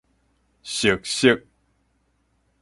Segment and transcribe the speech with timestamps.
[0.63, 1.45] 熟悉